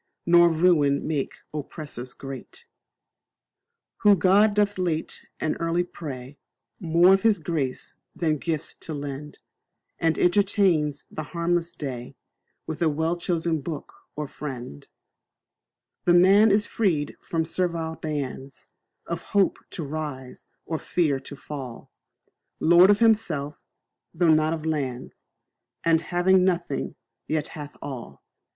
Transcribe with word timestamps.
Nor 0.25 0.49
ruin 0.51 1.05
make 1.07 1.35
oppressors 1.53 2.13
great, 2.13 2.65
Who 3.97 4.15
God 4.15 4.55
doth 4.55 4.79
late 4.79 5.27
and 5.39 5.55
early 5.59 5.83
pray 5.83 6.39
More 6.79 7.13
of 7.13 7.21
His 7.21 7.37
grace 7.37 7.93
than 8.15 8.39
gifts 8.39 8.73
to 8.79 8.95
lend; 8.95 9.41
And 9.99 10.17
entertains 10.17 11.05
the 11.11 11.21
harmless 11.37 11.73
day 11.73 12.15
With 12.65 12.81
a 12.81 12.89
well 12.89 13.15
chosen 13.15 13.61
book 13.61 13.93
or 14.15 14.27
friend; 14.27 14.89
This 16.05 16.15
man 16.15 16.49
is 16.49 16.65
freed 16.65 17.15
from 17.21 17.45
servile 17.45 17.93
bands, 17.95 18.69
Of 19.05 19.21
hope 19.21 19.59
to 19.69 19.83
rise 19.83 20.47
or 20.65 20.79
fear 20.79 21.19
to 21.19 21.35
fall; 21.35 21.91
Lord 22.59 22.89
of 22.89 22.97
himself, 22.97 23.59
though 24.15 24.33
not 24.33 24.51
of 24.53 24.65
lands, 24.65 25.25
And 25.85 26.01
having 26.01 26.43
nothing, 26.43 26.95
yet 27.27 27.49
hath 27.49 27.77
all. 27.83 28.23